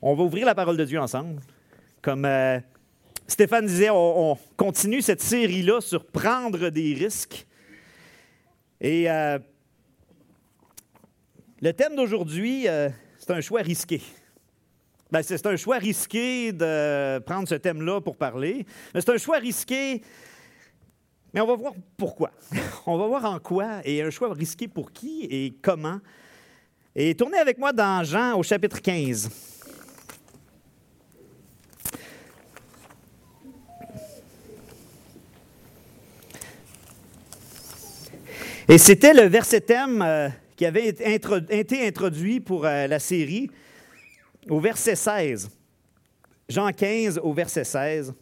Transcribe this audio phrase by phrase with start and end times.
[0.00, 1.40] On va ouvrir la parole de Dieu ensemble.
[2.02, 2.60] Comme euh,
[3.26, 7.46] Stéphane disait, on, on continue cette série-là sur prendre des risques.
[8.80, 9.40] Et euh,
[11.60, 12.88] le thème d'aujourd'hui, euh,
[13.18, 14.00] c'est un choix risqué.
[15.10, 19.16] Ben, c'est c'est un choix risqué de prendre ce thème-là pour parler, mais c'est un
[19.16, 20.02] choix risqué,
[21.32, 22.30] mais on va voir pourquoi.
[22.86, 25.98] On va voir en quoi, et un choix risqué pour qui et comment.
[26.94, 29.57] Et tournez avec moi dans Jean au chapitre 15.
[38.68, 42.98] Et c'était le verset thème euh, qui avait été intro- été introduit pour euh, la
[42.98, 43.50] série
[44.48, 45.50] au verset 16.
[46.48, 48.14] Jean 15 au verset 16.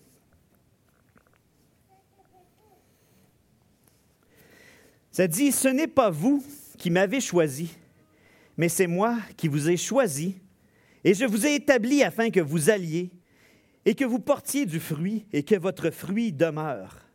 [5.11, 6.45] Ça dit, ce n'est pas vous
[6.79, 7.73] qui m'avez choisi,
[8.57, 10.37] mais c'est moi qui vous ai choisi,
[11.05, 13.11] et je vous ai établi afin que vous alliez
[13.87, 17.06] et que vous portiez du fruit et que votre fruit demeure.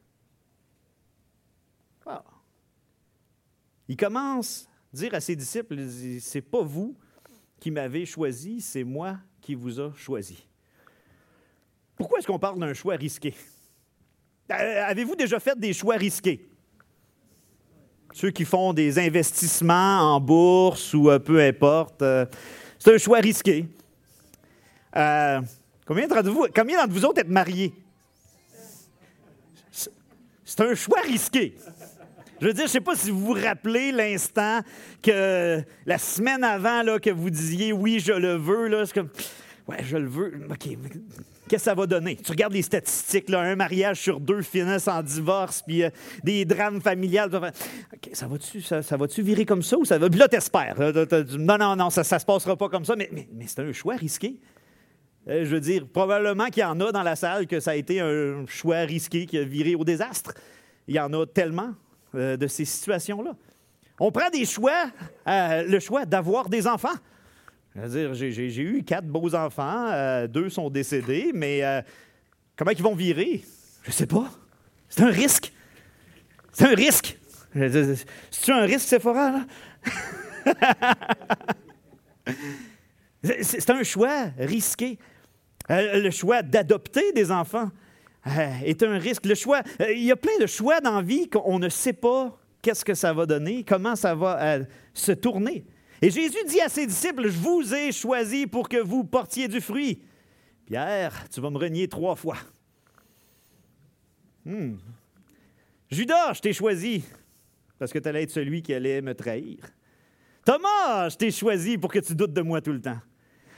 [3.92, 5.76] Il commence à dire à ses disciples,
[6.22, 6.96] c'est pas vous
[7.60, 10.48] qui m'avez choisi, c'est moi qui vous a choisi.
[11.98, 13.36] Pourquoi est-ce qu'on parle d'un choix risqué?
[14.50, 16.50] Euh, Avez-vous déjà fait des choix risqués?
[18.14, 22.26] Ceux qui font des investissements en bourse ou euh, peu importe, euh,
[22.80, 23.68] c'est un choix risqué.
[24.94, 27.74] Combien d'entre vous, combien vous autres êtes mariés?
[30.46, 31.58] C'est un choix risqué.
[32.42, 34.62] Je veux dire, je ne sais pas si vous vous rappelez l'instant
[35.04, 39.10] que la semaine avant là, que vous disiez oui, je le veux, là, c'est comme
[39.68, 40.34] ouais, je le veux.
[40.50, 40.58] OK.
[40.58, 40.76] Qu'est-ce
[41.48, 42.16] que ça va donner?
[42.16, 45.92] Tu regardes les statistiques, là, un mariage sur deux finissent en divorce, puis euh,
[46.24, 47.30] des drames familiales.
[47.36, 48.82] OK, ça va-tu ça,
[49.20, 50.10] virer comme ça ou ça va.
[50.10, 50.78] Puis là, t'espères.
[51.38, 53.72] Non, non, non, ça ne se passera pas comme ça, mais, mais, mais c'est un
[53.72, 54.40] choix risqué.
[55.28, 57.76] Euh, je veux dire, probablement qu'il y en a dans la salle que ça a
[57.76, 60.34] été un choix risqué qui a viré au désastre.
[60.88, 61.76] Il y en a tellement
[62.16, 63.36] euh, de ces situations-là.
[64.00, 64.86] On prend des choix,
[65.28, 66.96] euh, le choix d'avoir des enfants.
[67.76, 71.62] J'ai- eu quatre beaux enfants, euh, deux sont décédés, mais
[72.56, 73.44] comment ils vont virer?
[73.84, 74.30] Je sais pas.
[74.90, 75.54] C'est un risque.
[76.52, 77.18] C'est un risque.
[77.54, 79.42] C'est-tu un risque, Sephora?
[83.24, 84.98] C'est c'est un choix risqué.
[85.70, 87.70] Le choix d'adopter des enfants
[88.26, 89.26] est un risque.
[89.26, 91.94] Le choix, euh, il y a plein de choix dans la vie qu'on ne sait
[91.94, 95.66] pas qu'est-ce que ça va donner, comment ça va euh, se tourner.
[96.02, 99.62] Et Jésus dit à ses disciples, je vous ai choisi pour que vous portiez du
[99.62, 100.02] fruit.
[100.66, 102.38] Pierre, tu vas me renier trois fois.
[104.46, 104.78] Hmm.
[105.90, 107.04] Judas, je t'ai choisi
[107.78, 109.58] parce que tu allais être celui qui allait me trahir.
[110.46, 113.00] Thomas, je t'ai choisi pour que tu doutes de moi tout le temps.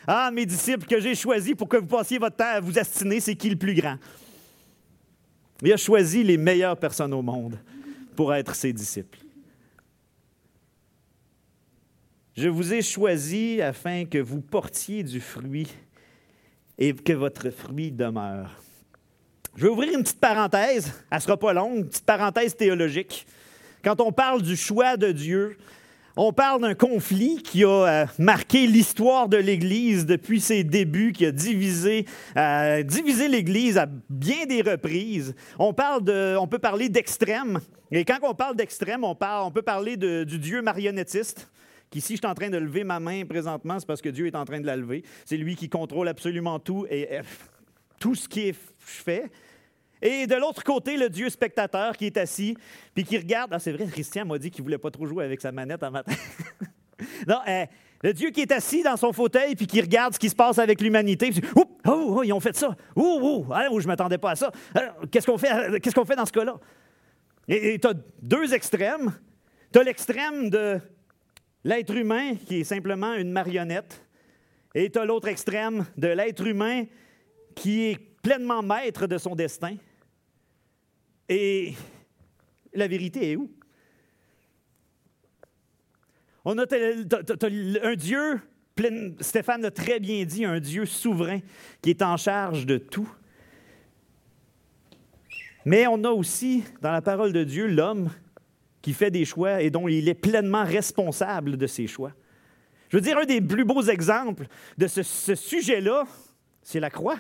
[0.05, 3.21] Ah, mes disciples que j'ai choisis pour que vous passiez votre temps à vous astiner,
[3.21, 3.97] c'est qui le plus grand?
[5.61, 7.57] Il a choisi les meilleures personnes au monde
[8.15, 9.19] pour être ses disciples.
[12.35, 15.67] Je vous ai choisi afin que vous portiez du fruit
[16.77, 18.59] et que votre fruit demeure.
[19.55, 23.27] Je vais ouvrir une petite parenthèse, elle ne sera pas longue, une petite parenthèse théologique.
[23.83, 25.57] Quand on parle du choix de Dieu,
[26.15, 31.25] on parle d'un conflit qui a euh, marqué l'histoire de l'Église depuis ses débuts, qui
[31.25, 32.05] a divisé,
[32.37, 35.35] euh, divisé l'Église à bien des reprises.
[35.57, 37.59] On, parle de, on peut parler d'extrême.
[37.91, 41.49] Et quand on parle d'extrême, on, parle, on peut parler du Dieu marionnettiste.
[41.89, 44.35] Qu'ici, je suis en train de lever ma main présentement, c'est parce que Dieu est
[44.35, 45.03] en train de la lever.
[45.25, 47.21] C'est lui qui contrôle absolument tout et euh,
[47.99, 49.31] tout ce qui est fait.
[50.05, 52.57] Et de l'autre côté, le Dieu spectateur qui est assis,
[52.93, 53.51] puis qui regarde.
[53.53, 55.81] Ah, c'est vrai, Christian m'a dit qu'il ne voulait pas trop jouer avec sa manette
[55.81, 56.11] en matin.
[57.27, 57.65] non, euh,
[58.03, 60.59] le Dieu qui est assis dans son fauteuil, puis qui regarde ce qui se passe
[60.59, 61.31] avec l'humanité.
[61.55, 62.75] oh, oh, ils ont fait ça.
[62.97, 64.51] Oh, oh, oh, je ne m'attendais pas à ça.
[64.75, 66.59] Alors, Qu'est-ce qu'on fait, qu'est-ce qu'on fait dans ce cas-là?
[67.47, 69.13] Et tu as deux extrêmes.
[69.71, 70.79] Tu as l'extrême de
[71.63, 74.05] l'être humain qui est simplement une marionnette.
[74.75, 76.83] Et tu as l'autre extrême de l'être humain
[77.55, 79.75] qui est pleinement maître de son destin.
[81.29, 81.73] Et
[82.73, 83.51] la vérité est où?
[86.45, 88.41] On a un Dieu,
[89.21, 91.39] Stéphane l'a très bien dit, un Dieu souverain
[91.81, 93.09] qui est en charge de tout.
[95.65, 98.09] Mais on a aussi, dans la parole de Dieu, l'homme
[98.81, 102.11] qui fait des choix et dont il est pleinement responsable de ses choix.
[102.89, 104.47] Je veux dire, un des plus beaux exemples
[104.77, 106.03] de ce sujet-là,
[106.61, 107.17] c'est la croix.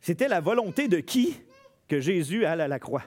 [0.00, 1.36] C'était la volonté de qui?
[1.88, 3.04] Que Jésus aille à la croix?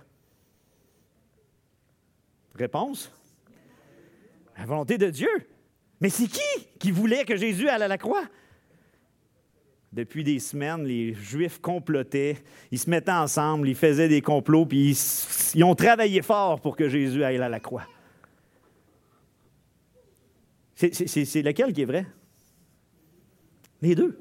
[2.56, 3.12] Réponse?
[4.58, 5.30] La volonté de Dieu.
[6.02, 8.24] Mais c'est qui qui voulait que Jésus aille à la croix?
[9.92, 12.38] Depuis des semaines, les Juifs complotaient,
[12.72, 14.96] ils se mettaient ensemble, ils faisaient des complots, puis
[15.56, 17.88] ils, ont travaillé fort pour que Jésus aille à la croix.
[20.76, 22.06] C'est lequel qui est vrai?
[23.81, 24.20] Les deux.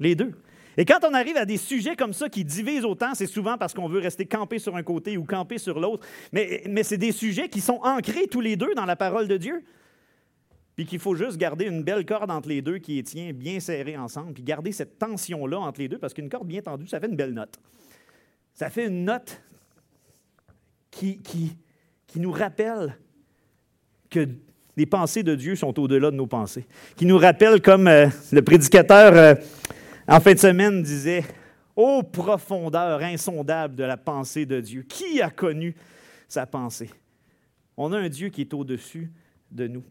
[0.00, 0.32] Les deux.
[0.78, 3.74] Et quand on arrive à des sujets comme ça qui divisent autant, c'est souvent parce
[3.74, 6.06] qu'on veut rester campé sur un côté ou campé sur l'autre.
[6.32, 9.36] Mais, mais c'est des sujets qui sont ancrés tous les deux dans la parole de
[9.36, 9.62] Dieu
[10.78, 13.96] puis qu'il faut juste garder une belle corde entre les deux qui tient bien serrée
[13.96, 17.08] ensemble, puis garder cette tension-là entre les deux, parce qu'une corde bien tendue, ça fait
[17.08, 17.58] une belle note.
[18.54, 19.42] Ça fait une note
[20.92, 21.56] qui, qui,
[22.06, 22.96] qui nous rappelle
[24.08, 24.28] que
[24.76, 26.64] les pensées de Dieu sont au-delà de nos pensées,
[26.94, 29.34] qui nous rappelle, comme euh, le prédicateur euh,
[30.08, 31.24] en fin de semaine disait,
[31.76, 35.76] ô profondeur insondable de la pensée de Dieu, qui a connu
[36.26, 36.90] sa pensée?
[37.76, 39.12] On a un Dieu qui est au-dessus
[39.50, 39.84] de nous.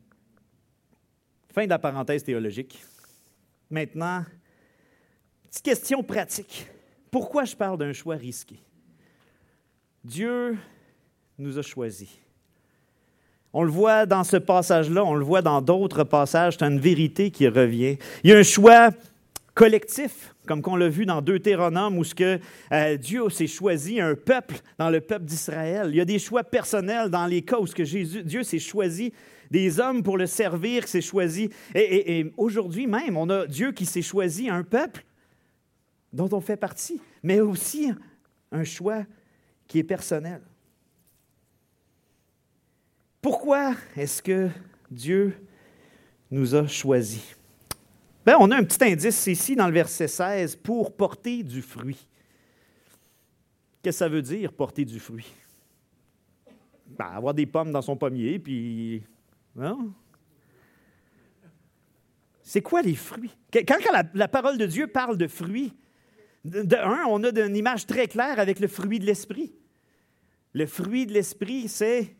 [1.54, 2.84] Fin de la parenthèse théologique.
[3.70, 4.26] Maintenant,
[5.50, 6.68] petite question pratique.
[7.12, 8.60] Pourquoi je parle d'un choix risqué?
[10.04, 10.58] Dieu
[11.38, 12.10] nous a choisis.
[13.54, 17.32] On le voit dans ce passage-là, on le voit dans d'autres passages, c'est une vérité
[17.32, 17.98] qui revient.
[18.24, 18.92] Il y a un choix
[19.58, 22.40] collectif, comme qu'on l'a vu dans Deutéronome, où ce que,
[22.72, 25.90] euh, Dieu s'est choisi un peuple dans le peuple d'Israël.
[25.90, 28.60] Il y a des choix personnels dans les cas où ce que Jésus, Dieu s'est
[28.60, 29.12] choisi
[29.50, 31.50] des hommes pour le servir, s'est choisi.
[31.74, 35.04] Et, aujourd'hui même, on a Dieu qui s'est choisi un peuple
[36.14, 37.92] dont on fait partie, mais aussi
[38.52, 39.06] un choix
[39.68, 40.42] qui est personnel.
[43.24, 44.50] Pourquoi est-ce que
[44.92, 45.34] Dieu
[46.30, 47.37] nous a choisis?
[48.28, 52.06] Bien, on a un petit indice ici dans le verset 16 pour porter du fruit.
[53.82, 55.34] Qu'est-ce que ça veut dire, porter du fruit?
[56.88, 59.02] Ben, avoir des pommes dans son pommier, puis
[59.56, 59.94] non?
[62.44, 63.32] C'est quoi les fruits?
[63.66, 63.78] Quand,
[64.14, 65.74] la, parole de Dieu parle de fruits,
[66.44, 69.56] de, un, on a une image très claire avec le fruit de l'esprit.
[70.52, 72.17] Le fruit de l'esprit, c'est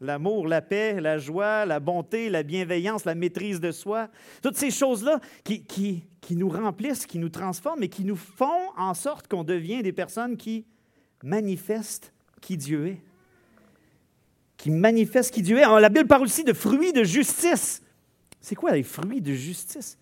[0.00, 4.08] l'amour, la paix, la joie, la bonté, la bienveillance, la maîtrise de soi.
[4.42, 9.28] Toutes ces choses-là qui, nous remplissent, qui nous transforment et qui nous font en sorte
[9.28, 10.66] qu'on devient des personnes qui
[11.22, 13.00] manifestent qui Dieu est
[14.56, 15.80] qui manifeste qui Dieu est.
[15.80, 17.82] La Bible parle aussi de fruits de justice.
[18.40, 19.98] C'est quoi les fruits de justice?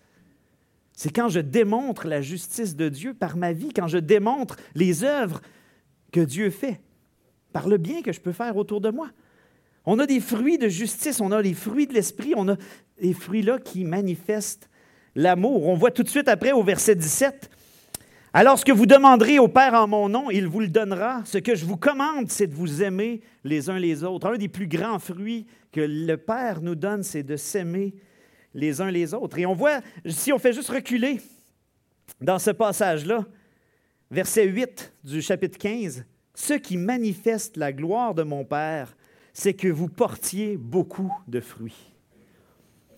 [0.92, 5.02] C'est quand je démontre la justice de Dieu par ma vie, quand je démontre les
[5.02, 5.40] œuvres
[6.12, 6.80] que Dieu fait,
[7.52, 9.10] par le bien que je peux faire autour de moi.
[9.86, 12.56] On a des fruits de justice, on a les fruits de l'esprit, on a
[12.98, 14.68] les fruits-là qui manifestent
[15.14, 15.68] l'amour.
[15.68, 17.50] On voit tout de suite après au verset 17,
[18.36, 21.22] alors, ce que vous demanderez au Père en mon nom, il vous le donnera.
[21.24, 24.26] Ce que je vous commande, c'est de vous aimer les uns les autres.
[24.26, 27.94] Un des plus grands fruits que le Père nous donne, c'est de s'aimer
[28.52, 29.38] les uns les autres.
[29.38, 31.20] Et on voit, si on fait juste reculer
[32.20, 33.24] dans ce passage-là,
[34.10, 36.04] verset 8 du chapitre 15,
[36.34, 38.96] ce qui manifeste la gloire de mon Père,
[39.34, 41.92] c'est que vous portiez beaucoup de fruits.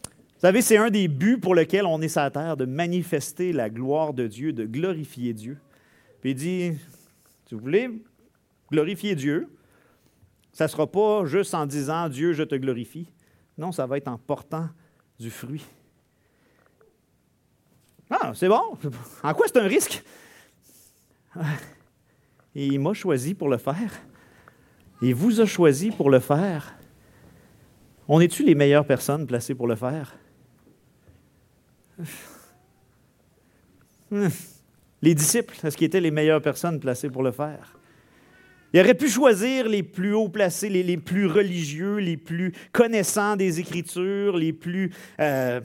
[0.02, 3.52] Vous savez, c'est un des buts pour lesquels on est sur la terre, de manifester
[3.52, 5.58] la gloire de Dieu, de glorifier Dieu.
[6.20, 6.72] Puis il dit,
[7.46, 7.90] si vous voulez
[8.70, 9.48] glorifier Dieu,
[10.52, 13.08] ça ne sera pas juste en disant Dieu, je te glorifie.
[13.56, 14.68] Non, ça va être en portant
[15.18, 15.64] du fruit.
[18.10, 18.76] Ah, c'est bon?
[19.22, 20.04] En quoi c'est un risque?
[22.54, 23.90] Et il m'a choisi pour le faire.
[25.02, 26.74] Il vous a choisi pour le faire.
[28.08, 30.16] On est-tu les meilleures personnes placées pour le faire?
[35.02, 37.76] Les disciples, est-ce qu'ils étaient les meilleures personnes placées pour le faire?
[38.72, 43.60] Il aurait pu choisir les plus haut placés, les, plus religieux, les plus connaissants des
[43.60, 44.92] Écritures, les plus...
[45.20, 45.60] Euh,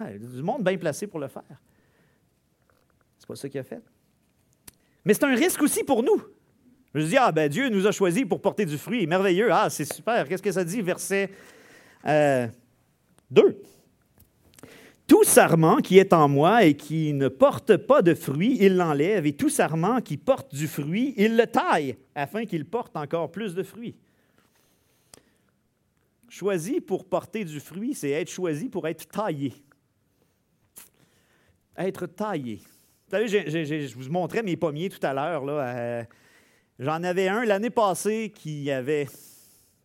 [0.00, 1.62] du monde bien placé pour le faire.
[3.18, 3.82] C'est pas ça qu'il a fait.
[5.04, 6.22] Mais c'est un risque aussi pour nous.
[6.96, 9.06] Je dis, ah ben Dieu nous a choisis pour porter du fruit.
[9.06, 9.48] Merveilleux.
[9.50, 10.26] Ah, c'est super.
[10.26, 11.30] Qu'est-ce que ça dit, verset
[12.06, 12.10] 2?
[12.10, 12.46] Euh,
[15.06, 19.24] tout sarment qui est en moi et qui ne porte pas de fruit, il l'enlève,
[19.24, 23.54] et tout sarment qui porte du fruit, il le taille, afin qu'il porte encore plus
[23.54, 23.94] de fruits.
[26.28, 29.54] Choisi pour porter du fruit, c'est être choisi pour être taillé.
[31.78, 32.62] Être taillé.
[33.06, 35.44] Vous savez, je vous montrais mes pommiers tout à l'heure.
[35.46, 36.02] Euh,
[36.78, 39.06] j'en avais un l'année passée qui avait.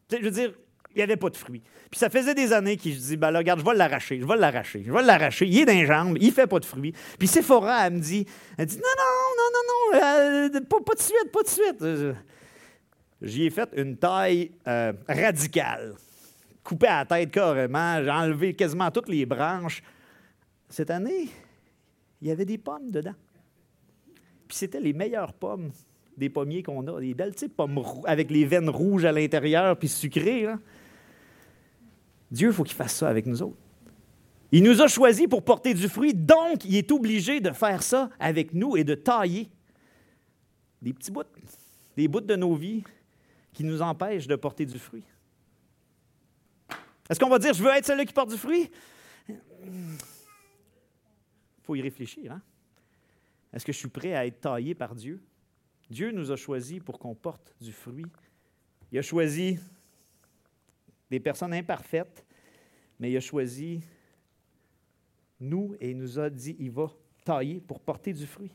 [0.09, 0.53] Je veux dire,
[0.93, 1.63] il n'y avait pas de fruits.
[1.89, 4.25] Puis ça faisait des années qu'il se dit, ben là, regarde, je vais l'arracher, je
[4.25, 5.47] vais l'arracher, je vais l'arracher.
[5.47, 6.93] Il est d'un jambe, il ne fait pas de fruits.
[7.17, 8.25] Puis Sephora, elle me dit,
[8.57, 12.17] elle dit, non, non, non, non, non, euh, pas, de suite, pas de suite.
[13.21, 15.95] J'y ai fait une taille euh, radicale.
[16.63, 19.83] coupé à la tête carrément, j'ai enlevé quasiment toutes les branches.
[20.69, 21.29] Cette année,
[22.21, 23.15] il y avait des pommes dedans.
[24.47, 25.71] Puis c'était les meilleures pommes
[26.21, 27.01] des pommiers qu'on a.
[27.01, 30.45] Des belles, sais, pommes avec les veines rouges à l'intérieur, puis sucrées.
[32.29, 33.57] Dieu, il faut qu'il fasse ça avec nous autres.
[34.51, 38.09] Il nous a choisis pour porter du fruit, donc il est obligé de faire ça
[38.19, 39.49] avec nous et de tailler
[40.81, 41.23] des petits bouts,
[41.97, 42.83] des bouts de nos vies
[43.53, 45.03] qui nous empêchent de porter du fruit.
[47.09, 48.69] Est-ce qu'on va dire, je veux être celui qui porte du fruit?
[49.27, 49.97] Il
[51.63, 52.31] faut y réfléchir.
[52.33, 52.41] Hein?
[53.51, 55.21] Est-ce que je suis prêt à être taillé par Dieu?
[55.91, 58.05] Dieu nous a choisis pour qu'on porte du fruit.
[58.93, 59.59] Il a choisi
[61.09, 62.25] des personnes imparfaites,
[62.97, 63.81] mais il a choisi
[65.37, 66.89] nous et il nous a dit, il va
[67.25, 68.53] tailler pour porter du fruit.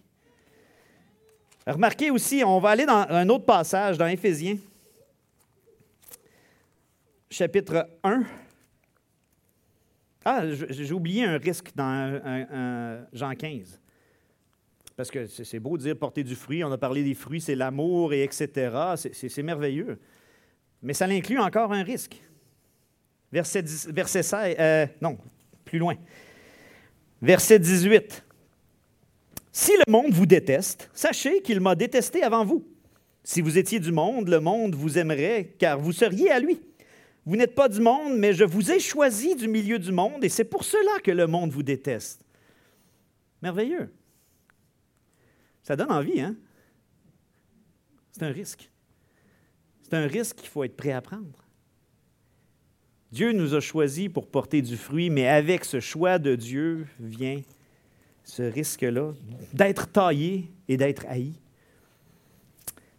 [1.66, 4.56] Remarquez aussi, on va aller dans un autre passage, dans Éphésiens,
[7.30, 8.24] chapitre 1.
[10.24, 13.78] Ah, j'ai oublié un risque dans Jean 15.
[14.96, 17.54] Parce que c'est beau de dire porter du fruit, on a parlé des fruits, c'est
[17.54, 18.94] l'amour et etc.
[19.12, 19.98] C'est merveilleux.
[20.82, 22.20] Mais ça inclut encore un risque.
[23.30, 25.18] Verset, 10, verset 16, euh, non,
[25.64, 25.96] plus loin.
[27.20, 28.24] Verset 18.
[29.52, 32.66] Si le monde vous déteste, sachez qu'il m'a détesté avant vous.
[33.24, 36.60] Si vous étiez du monde, le monde vous aimerait, car vous seriez à lui.
[37.26, 40.28] Vous n'êtes pas du monde, mais je vous ai choisi du milieu du monde, et
[40.28, 42.20] c'est pour cela que le monde vous déteste.
[43.42, 43.90] Merveilleux.
[45.66, 46.36] Ça donne envie, hein?
[48.12, 48.70] C'est un risque.
[49.82, 51.44] C'est un risque qu'il faut être prêt à prendre.
[53.10, 57.42] Dieu nous a choisis pour porter du fruit, mais avec ce choix de Dieu vient
[58.22, 59.12] ce risque-là
[59.52, 61.32] d'être taillé et d'être haï.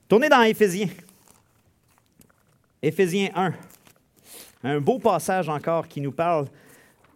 [0.10, 0.90] Tournez dans Éphésiens.
[2.82, 3.54] Éphésiens 1.
[4.64, 6.50] Un beau passage encore qui nous parle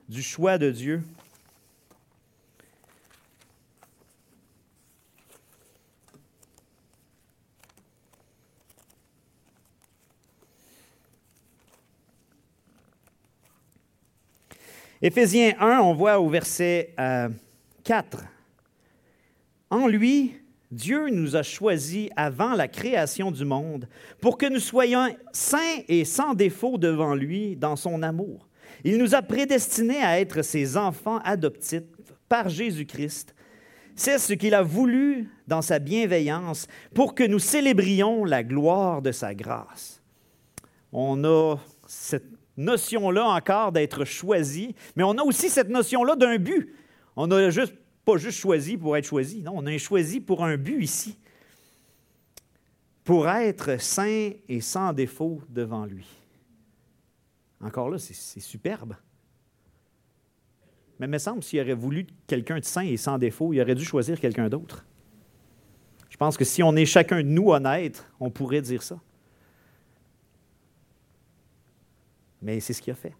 [0.07, 1.03] du choix de Dieu.
[15.03, 16.99] Éphésiens 1, on voit au verset 4.
[16.99, 18.21] Euh,
[19.71, 20.35] en lui,
[20.69, 23.87] Dieu nous a choisis avant la création du monde
[24.21, 28.47] pour que nous soyons saints et sans défaut devant lui dans son amour.
[28.83, 31.81] Il nous a prédestinés à être ses enfants adoptifs
[32.29, 33.33] par Jésus-Christ.
[33.95, 39.11] C'est ce qu'il a voulu dans sa bienveillance pour que nous célébrions la gloire de
[39.11, 39.99] sa grâce.
[40.93, 41.55] On a
[41.87, 46.73] cette notion-là encore d'être choisi, mais on a aussi cette notion-là d'un but.
[47.15, 47.73] On n'a juste,
[48.05, 51.17] pas juste choisi pour être choisi, non, on a choisi pour un but ici,
[53.03, 56.07] pour être saint et sans défaut devant lui.
[57.59, 58.95] Encore là, c'est superbe.
[60.99, 63.75] Mais il me semble s'il aurait voulu quelqu'un de saint et sans défaut, il aurait
[63.75, 64.85] dû choisir quelqu'un d'autre.
[66.09, 68.99] Je pense que si on est chacun de nous honnête, on pourrait dire ça.
[72.41, 73.15] Mais c'est ce qu'il a fait.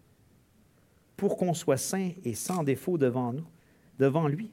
[1.16, 3.46] Pour qu'on soit saint et sans défaut devant nous,
[3.98, 4.50] devant lui.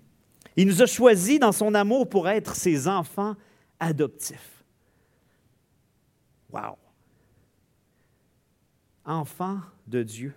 [0.55, 3.35] Il nous a choisis dans son amour pour être ses enfants
[3.79, 4.63] adoptifs.
[6.51, 6.77] Wow!
[9.05, 10.33] Enfants de Dieu.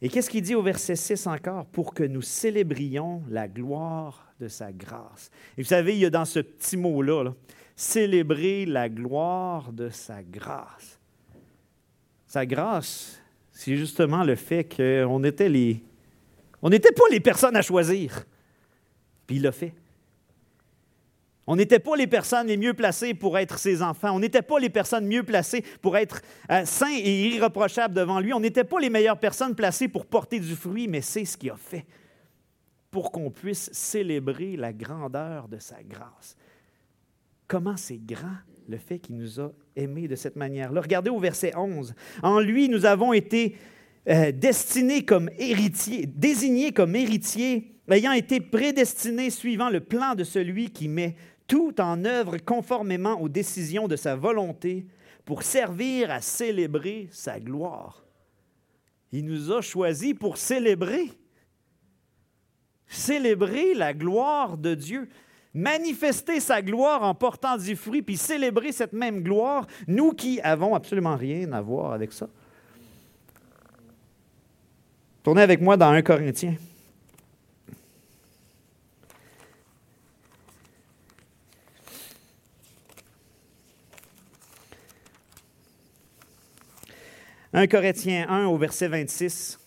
[0.00, 1.66] Et qu'est-ce qu'il dit au verset 6 encore?
[1.66, 5.30] Pour que nous célébrions la gloire de sa grâce.
[5.56, 7.34] Et vous savez, il y a dans ce petit mot-là, là,
[7.76, 10.98] célébrer la gloire de sa grâce.
[12.32, 13.20] Sa grâce,
[13.50, 15.84] c'est justement le fait qu'on était les.
[16.62, 18.24] On n'était pas les personnes à choisir.
[19.26, 19.74] Puis il l'a fait.
[21.46, 24.16] On n'était pas les personnes les mieux placées pour être ses enfants.
[24.16, 28.32] On n'était pas les personnes mieux placées pour être euh, saints et irréprochables devant lui.
[28.32, 31.50] On n'était pas les meilleures personnes placées pour porter du fruit, mais c'est ce qu'il
[31.50, 31.84] a fait
[32.90, 36.34] pour qu'on puisse célébrer la grandeur de sa grâce.
[37.46, 38.38] Comment c'est grand
[38.70, 40.80] le fait qu'il nous a aimés de cette manière-là.
[40.80, 41.94] Regardez au verset 11.
[42.22, 43.56] En lui, nous avons été
[44.08, 50.70] euh, destinés comme héritiers, désignés comme héritiers, ayant été prédestinés suivant le plan de celui
[50.70, 54.86] qui met tout en œuvre conformément aux décisions de sa volonté
[55.24, 58.04] pour servir à célébrer sa gloire.
[59.12, 61.10] Il nous a choisis pour célébrer.
[62.86, 65.08] Célébrer la gloire de Dieu
[65.54, 70.74] manifester sa gloire en portant du fruit, puis célébrer cette même gloire, nous qui avons
[70.74, 72.28] absolument rien à voir avec ça.
[75.22, 76.56] Tournez avec moi dans 1 Corinthiens.
[87.54, 89.58] 1 Corinthiens 1 au verset 26.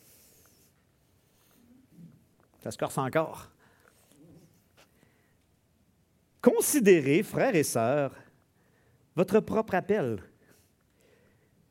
[2.63, 3.54] Ça se corse encore.
[6.45, 8.13] Considérez, frères et sœurs,
[9.15, 10.21] votre propre appel.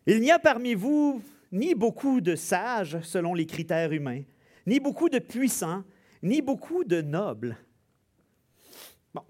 [0.05, 4.23] Il n'y a parmi vous ni beaucoup de sages selon les critères humains,
[4.67, 5.85] ni beaucoup de puissants,
[6.25, 7.57] ni beaucoup de nobles.
[9.15, 9.23] Bon.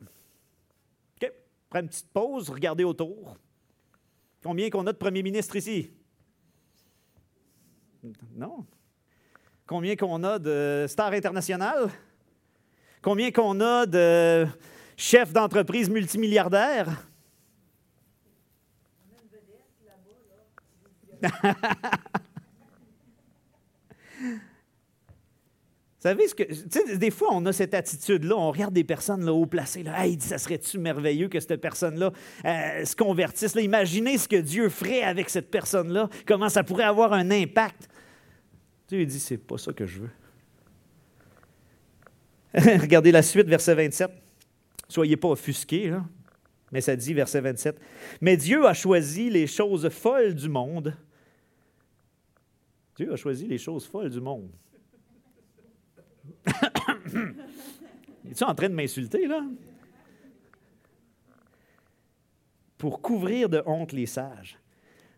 [1.21, 1.31] OK.
[1.69, 3.37] Prends une petite pause, regardez autour.
[4.43, 5.91] Combien qu'on a de premiers ministres ici?
[8.35, 8.65] Non.
[9.67, 11.91] Combien qu'on a de stars internationales?
[13.03, 14.47] Combien qu'on a de
[14.97, 17.07] chefs d'entreprise multimilliardaires?
[26.05, 26.43] Vous savez ce que.
[26.43, 29.83] Tu sais, des fois, on a cette attitude-là, on regarde des personnes là, haut placées,
[29.83, 32.13] là, hey, ça serait-tu merveilleux que cette personne-là
[32.45, 33.55] euh, se convertisse?
[33.55, 37.89] Là, imaginez ce que Dieu ferait avec cette personne-là, comment ça pourrait avoir un impact.
[38.87, 40.11] Dieu dit, c'est pas ça que je veux.
[42.81, 44.24] Regardez la suite, verset 27.
[44.89, 46.05] Soyez pas offusqués, là.
[46.73, 47.81] mais ça dit, verset 27.
[48.21, 50.97] Mais Dieu a choisi les choses folles du monde.
[52.97, 54.51] Dieu a choisi les choses folles du monde.
[58.31, 59.45] Es-tu en train de m'insulter, là?
[62.79, 64.59] Pour couvrir de honte les sages.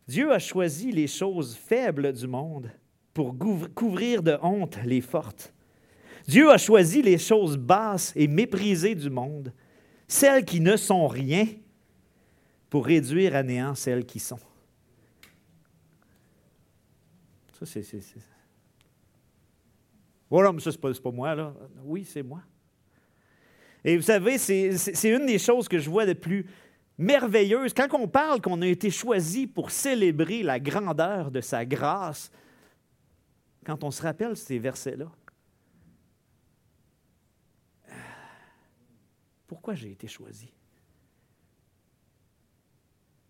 [0.07, 2.71] Dieu a choisi les choses faibles du monde
[3.13, 3.35] pour
[3.75, 5.53] couvrir de honte les fortes.
[6.27, 9.53] Dieu a choisi les choses basses et méprisées du monde,
[10.09, 11.47] celles qui ne sont rien,
[12.69, 14.39] pour réduire à néant celles qui sont.
[17.59, 18.03] Ça, c'est.
[20.29, 21.55] Voilà, mais ça, c'est pas, pas moi, là.
[21.85, 22.43] Oui, c'est moi.
[23.85, 26.45] Et vous savez, c'est une des choses que je vois de plus
[26.99, 27.73] merveilleuses.
[27.73, 32.33] Quand on parle qu'on a été choisi pour célébrer la grandeur de sa grâce,
[33.65, 35.09] quand on se rappelle ces versets-là.
[39.47, 40.53] Pourquoi j'ai été choisi?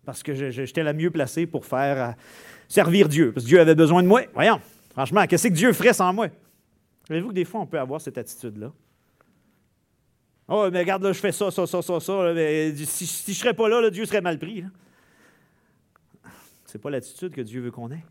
[0.05, 2.13] Parce que j'étais la mieux placée pour faire euh,
[2.67, 4.21] servir Dieu, parce que Dieu avait besoin de moi.
[4.33, 6.29] Voyons, franchement, qu'est-ce que Dieu ferait sans moi?
[7.07, 8.71] Savez-vous que des fois, on peut avoir cette attitude-là?
[10.47, 12.33] Oh, mais regarde, je fais ça, ça, ça, ça, ça.
[12.85, 14.63] si, je ne serais pas là, Dieu serait mal pris.
[16.65, 18.03] Ce n'est pas l'attitude que Dieu veut qu'on ait.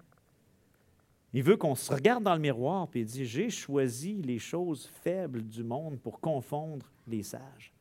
[1.32, 5.42] Il veut qu'on se regarde dans le miroir et dit J'ai choisi les choses faibles
[5.42, 7.72] du monde pour confondre les sages.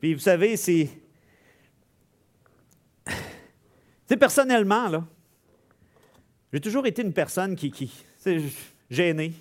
[0.00, 0.88] Puis vous savez, c'est.
[4.06, 5.04] C'est personnellement, là.
[6.52, 7.70] J'ai toujours été une personne qui.
[7.70, 7.92] qui
[8.90, 9.32] gênée.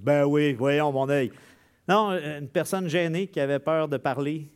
[0.00, 1.32] ben oui, voyons mon œil.
[1.88, 4.48] Non, une personne gênée qui avait peur de parler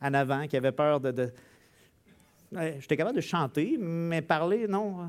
[0.00, 1.10] en avant, qui avait peur de.
[1.10, 1.32] de...
[2.78, 5.08] J'étais capable de chanter, mais parler, non.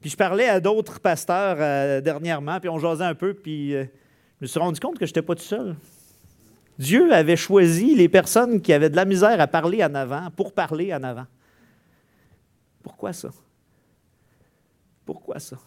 [0.00, 3.84] Puis je parlais à d'autres pasteurs euh, dernièrement, puis on jasait un peu, puis euh,
[4.38, 5.74] je me suis rendu compte que je n'étais pas tout seul.
[6.78, 10.52] Dieu avait choisi les personnes qui avaient de la misère à parler en avant pour
[10.52, 11.26] parler en avant.
[12.82, 13.30] Pourquoi ça?
[15.04, 15.58] Pourquoi ça?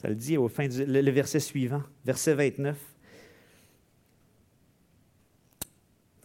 [0.00, 2.76] Ça le dit au fin le verset suivant, verset 29.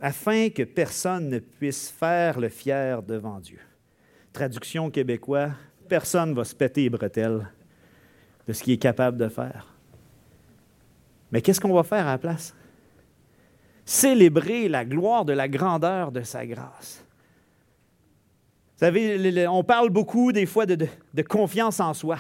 [0.02, 3.60] Afin que personne ne puisse faire le fier devant Dieu.
[4.32, 5.52] Traduction québécois,
[5.88, 7.50] personne ne va se péter les bretelles
[8.48, 9.79] de ce qu'il est capable de faire.
[11.32, 12.56] Mais qu'est-ce qu'on va faire à la place?
[13.86, 17.04] Célébrer la gloire de la grandeur de sa grâce.
[18.74, 20.88] Vous savez, on parle beaucoup des fois de,
[21.28, 22.18] confiance en soi.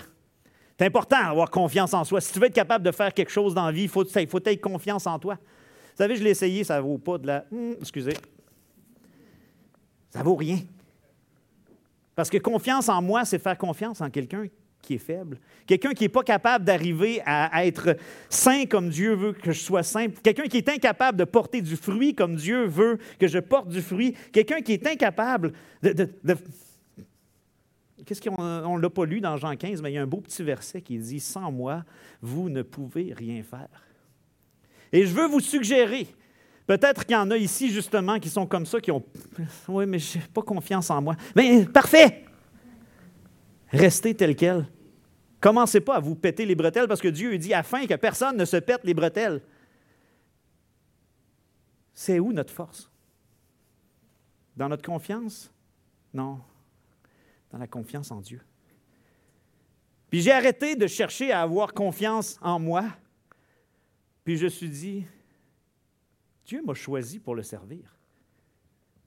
[0.77, 2.21] C'est important d'avoir confiance en soi.
[2.21, 4.37] Si tu veux être capable de faire quelque chose dans la vie, il faut, faut
[4.37, 5.35] avoir confiance en toi.
[5.35, 7.45] Vous savez, je l'ai essayé, ça ne vaut pas de la.
[7.51, 8.13] Hmm, excusez.
[10.09, 10.59] Ça ne vaut rien.
[12.15, 14.47] Parce que confiance en moi, c'est faire confiance en quelqu'un
[14.89, 15.37] qui est faible.
[15.67, 17.95] Quelqu'un qui n'est pas capable d'arriver à, être
[18.27, 20.07] saint comme Dieu veut que je sois saint.
[20.23, 23.83] Quelqu'un qui est incapable de porter du fruit comme Dieu veut que je porte du
[23.83, 24.15] fruit.
[24.31, 26.09] Quelqu'un qui est incapable de...
[28.03, 30.21] Qu'est-ce qu'on ne l'a pas lu dans Jean 15, mais il y a un beau
[30.21, 31.83] petit verset qui dit Sans moi,
[32.19, 33.83] vous ne pouvez rien faire.
[34.91, 36.07] Et je veux vous suggérer,
[36.65, 39.03] Peut-être qu'il y en a ici, justement, qui sont comme ça, qui ont
[39.67, 41.15] Oui, mais je n'ai pas confiance en moi.
[41.35, 42.25] Mais parfait!
[43.71, 44.67] Restez tel quel.
[45.39, 48.45] Commencez pas à vous péter les bretelles parce que Dieu dit afin que personne ne
[48.45, 49.41] se pète les bretelles.
[51.93, 52.89] C'est où notre force?
[54.55, 55.51] Dans notre confiance?
[56.13, 56.41] Non,
[57.51, 58.41] dans la confiance en Dieu.
[60.09, 62.85] Puis j'ai arrêté de chercher à avoir confiance en moi.
[64.23, 65.05] Puis je me suis dit,
[66.45, 67.95] Dieu m'a choisi pour le servir.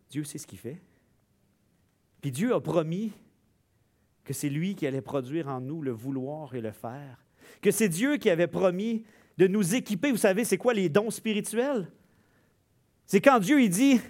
[0.09, 0.81] Dieu sait ce qu'il fait.
[2.21, 3.12] Puis Dieu a promis
[4.24, 7.24] que c'est lui qui allait produire en nous le vouloir et le faire,
[7.61, 9.04] que c'est Dieu qui avait promis
[9.38, 10.11] de nous équiper.
[10.11, 11.90] Vous savez, c'est quoi les dons spirituels?
[13.06, 14.00] C'est quand Dieu il dit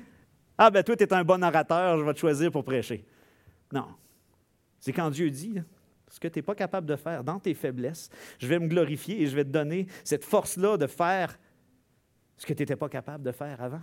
[0.59, 3.05] Ah, ben toi, tu es un bon orateur, je vais te choisir pour prêcher.
[3.72, 3.87] Non.
[4.81, 5.61] C'est quand Dieu dit
[6.09, 9.22] ce que tu n'es pas capable de faire dans tes faiblesses, je vais me glorifier
[9.22, 11.38] et je vais te donner cette force-là de faire
[12.37, 13.81] ce que tu n'étais pas capable de faire avant.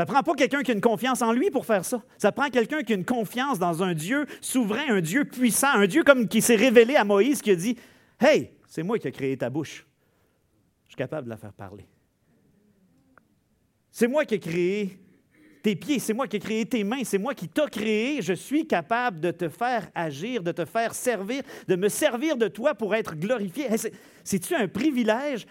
[0.00, 2.02] Ça prend pas quelqu'un qui a une confiance en lui pour faire ça.
[2.16, 5.86] Ça prend quelqu'un qui a une confiance dans un Dieu souverain, un Dieu puissant, un
[5.86, 7.76] Dieu comme qui s'est révélé à Moïse qui a dit
[8.18, 9.86] Hey, c'est moi qui ai créé ta bouche.
[10.86, 11.86] Je suis capable de la faire parler.
[13.90, 14.98] C'est moi qui ai créé
[15.62, 18.22] tes pieds, c'est moi qui ai créé tes mains, c'est moi qui t'ai créé.
[18.22, 22.48] Je suis capable de te faire agir, de te faire servir, de me servir de
[22.48, 23.66] toi pour être glorifié.
[24.24, 25.46] C'est-tu un privilège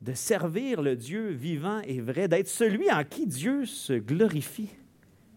[0.00, 4.70] de servir le Dieu vivant et vrai, d'être celui en qui Dieu se glorifie?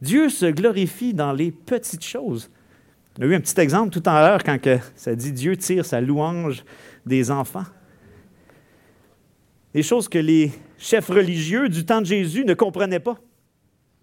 [0.02, 2.50] Dieu se glorifie dans les petites choses.
[3.20, 4.58] On a eu un petit exemple tout à l'heure quand
[4.96, 6.64] ça dit Dieu tire sa louange
[7.06, 7.66] des enfants.
[9.74, 13.18] Des choses que les chefs religieux du temps de Jésus ne comprenaient pas.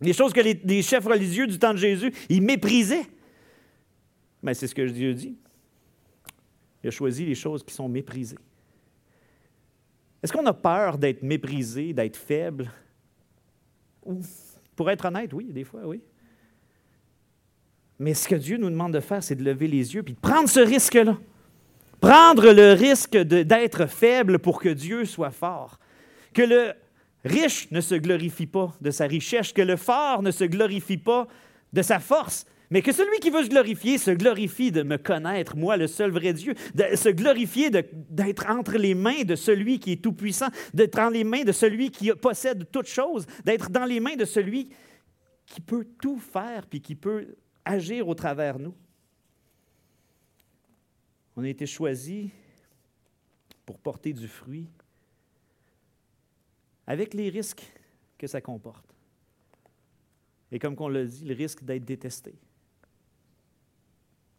[0.01, 3.07] Des choses que les, chefs religieux du temps de Jésus, ils méprisaient.
[4.43, 5.37] Mais c'est ce que Dieu dit.
[6.83, 8.39] Il a choisi les choses qui sont méprisées.
[10.23, 12.71] Est-ce qu'on a peur d'être méprisé, d'être faible?
[14.75, 16.03] Pour être honnête, oui, des fois, oui.
[17.99, 20.19] Mais ce que Dieu nous demande de faire, c'est de lever les yeux et de
[20.19, 21.19] prendre ce risque-là.
[22.01, 25.79] Prendre le risque d'être faible pour que Dieu soit fort.
[26.33, 26.73] Que le
[27.25, 31.27] riche ne se glorifie pas de sa richesse, que le fort ne se glorifie pas
[31.73, 35.57] de sa force, mais que celui qui veut se glorifier se glorifie de me connaître,
[35.57, 39.93] moi, le seul vrai Dieu, de se glorifier d'être entre les mains de celui qui
[39.93, 44.01] est tout-puissant, d'être dans les mains de celui qui possède toutes choses, d'être dans les
[44.01, 44.69] mains de celui
[45.47, 48.75] qui peut tout faire puis qui peut agir au travers nous.
[51.37, 52.29] On a été choisis
[53.65, 54.69] pour porter du fruit
[56.87, 57.73] avec les risques
[58.19, 58.85] que ça comporte.
[60.51, 62.35] Et comme on l'a dit, le risque d'être détesté.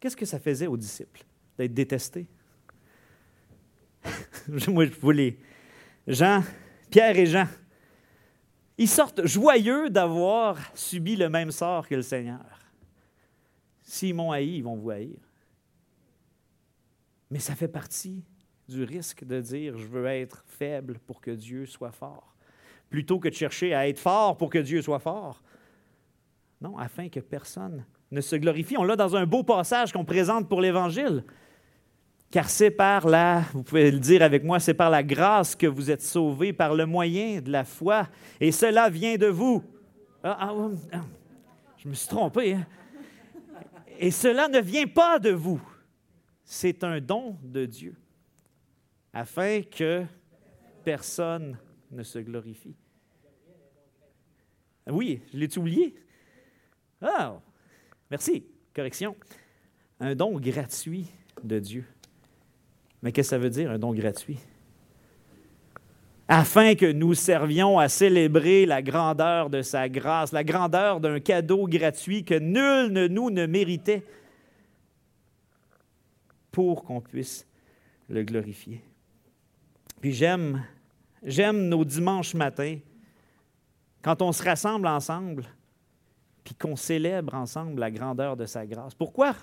[0.00, 1.22] Qu'est-ce que ça faisait aux disciples
[1.58, 2.26] d'être détestés?
[4.68, 5.38] Moi, je voulais.
[6.06, 6.42] Jean,
[6.90, 7.46] Pierre et Jean,
[8.78, 12.58] ils sortent joyeux d'avoir subi le même sort que le Seigneur.
[13.82, 15.18] S'ils m'ont haï, ils vont vous haïr.
[17.30, 18.24] Mais ça fait partie
[18.68, 22.34] du risque de dire je veux être faible pour que Dieu soit fort,
[22.88, 25.42] plutôt que de chercher à être fort pour que Dieu soit fort.
[26.60, 28.76] Non, afin que personne ne se glorifie.
[28.76, 31.24] On l'a dans un beau passage qu'on présente pour l'Évangile.
[32.30, 35.66] Car c'est par la, vous pouvez le dire avec moi, c'est par la grâce que
[35.66, 38.08] vous êtes sauvés, par le moyen de la foi,
[38.40, 39.64] et cela vient de vous.
[40.22, 41.00] Ah, ah, ah
[41.76, 42.54] je me suis trompé.
[42.54, 42.66] Hein?
[43.98, 45.60] Et cela ne vient pas de vous
[46.52, 47.94] c'est un don de Dieu,
[49.12, 50.04] afin que
[50.82, 51.56] personne
[51.92, 52.74] ne se glorifie.
[54.88, 55.94] Oui, je l'ai oublié?
[57.00, 57.40] Ah,
[58.10, 58.44] merci,
[58.74, 59.16] correction.
[60.00, 61.06] Un don gratuit
[61.42, 61.84] de Dieu.
[63.02, 64.38] Mais qu'est-ce que ça veut dire, un don gratuit?
[66.28, 71.66] Afin que nous servions à célébrer la grandeur de sa grâce, la grandeur d'un cadeau
[71.66, 74.04] gratuit que nul ne nous ne méritait
[76.52, 77.46] pour qu'on puisse
[78.08, 78.82] le glorifier.
[80.00, 80.64] Puis j'aime,
[81.22, 82.78] j'aime nos dimanches matins,
[84.02, 85.44] quand on se rassemble ensemble,
[86.44, 88.94] puis qu'on célèbre ensemble la grandeur de sa grâce.
[88.94, 89.34] Pourquoi?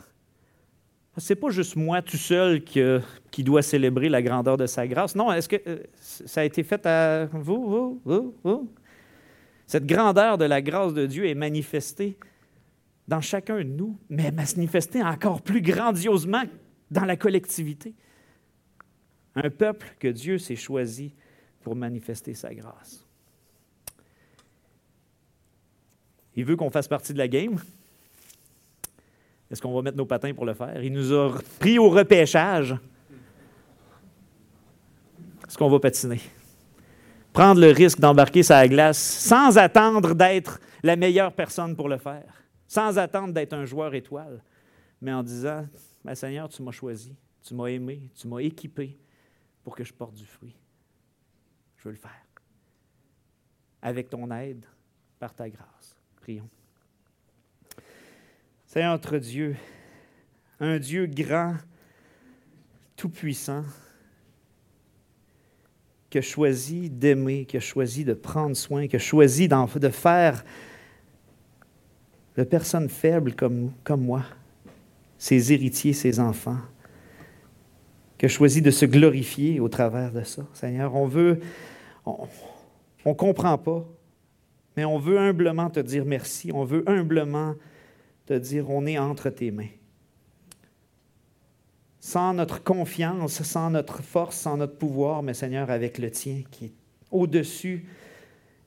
[1.18, 5.16] C'est pas juste moi tout seul qui, doit célébrer la grandeur de sa grâce.
[5.16, 8.72] Non, est-ce que euh, ça a été fait à vous, vous, vous, vous?
[9.66, 12.18] Cette grandeur de la grâce de Dieu est manifestée
[13.08, 16.44] dans chacun de nous, mais manifestée encore plus grandiosement
[16.92, 17.96] dans la collectivité.
[19.36, 21.16] Un peuple que Dieu s'est choisi
[21.62, 23.07] pour manifester sa grâce.
[26.38, 27.60] Il veut qu'on fasse partie de la game.
[29.50, 30.84] Est-ce qu'on va mettre nos patins pour le faire?
[30.84, 32.78] Il nous a pris au repêchage.
[35.48, 36.22] Est-ce qu'on va patiner?
[37.34, 42.44] Prendre le risque d'embarquer sa glace sans attendre d'être la meilleure personne pour le faire,
[42.68, 44.44] sans attendre d'être un joueur étoile,
[45.02, 45.66] mais en disant
[46.14, 48.98] Seigneur, tu m'as choisi, tu m'as aimé, tu m'as équipé
[49.64, 50.56] pour que je porte du fruit.
[51.78, 52.12] Je veux le faire.
[53.82, 54.66] Avec ton aide,
[55.20, 55.97] par ta grâce.
[56.28, 56.50] Prions.
[58.66, 59.56] Seigneur notre Dieu,
[60.60, 61.56] un Dieu grand,
[62.98, 63.64] tout-puissant,
[66.10, 70.44] qui a choisi d'aimer, qui a choisi de prendre soin, qui a choisi de faire
[72.36, 74.26] de personnes faibles comme, comme moi,
[75.18, 76.60] ses héritiers, ses enfants,
[78.18, 80.46] qui a choisi de se glorifier au travers de ça.
[80.52, 81.40] Seigneur, on veut,
[82.06, 82.28] on
[83.06, 83.88] ne comprend pas,
[84.78, 87.56] mais on veut humblement te dire merci, on veut humblement
[88.28, 89.70] te dire on est entre tes mains.
[92.00, 96.66] Sans notre confiance, sans notre force, sans notre pouvoir, mais Seigneur, avec le tien qui
[96.66, 96.74] est
[97.10, 97.86] au-dessus,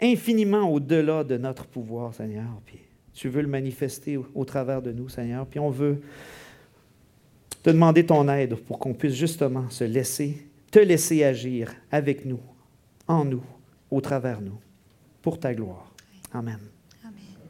[0.03, 2.61] infiniment au-delà de notre pouvoir, Seigneur.
[2.67, 2.81] Puis
[3.15, 5.47] tu veux le manifester au, travers de nous, Seigneur.
[5.47, 6.03] Puis on veut
[7.63, 12.41] te demander ton aide pour qu'on puisse justement se laisser, te laisser agir avec nous,
[13.07, 13.45] en nous,
[13.91, 14.59] au travers nous,
[15.23, 15.90] pour ta gloire.
[16.35, 16.70] Amen.